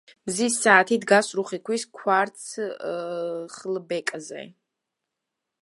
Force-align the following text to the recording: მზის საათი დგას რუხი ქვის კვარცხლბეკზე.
მზის 0.27 0.55
საათი 0.61 0.97
დგას 1.03 1.29
რუხი 1.39 1.59
ქვის 1.69 1.85
კვარცხლბეკზე. 1.99 4.43